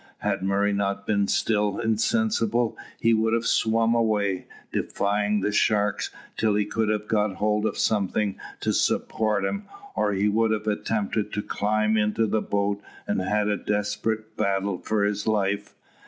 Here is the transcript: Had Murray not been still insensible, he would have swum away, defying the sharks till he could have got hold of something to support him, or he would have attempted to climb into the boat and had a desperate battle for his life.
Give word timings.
Had 0.17 0.41
Murray 0.41 0.73
not 0.73 1.05
been 1.05 1.27
still 1.27 1.77
insensible, 1.77 2.75
he 2.99 3.13
would 3.13 3.33
have 3.33 3.45
swum 3.45 3.93
away, 3.93 4.47
defying 4.71 5.41
the 5.41 5.51
sharks 5.51 6.09
till 6.37 6.55
he 6.55 6.65
could 6.65 6.89
have 6.89 7.07
got 7.07 7.35
hold 7.35 7.67
of 7.67 7.77
something 7.77 8.39
to 8.61 8.73
support 8.73 9.45
him, 9.45 9.65
or 9.95 10.13
he 10.13 10.27
would 10.27 10.49
have 10.49 10.65
attempted 10.65 11.31
to 11.33 11.43
climb 11.43 11.97
into 11.97 12.25
the 12.25 12.41
boat 12.41 12.81
and 13.05 13.21
had 13.21 13.47
a 13.47 13.57
desperate 13.57 14.35
battle 14.35 14.79
for 14.79 15.03
his 15.03 15.27
life. 15.27 15.75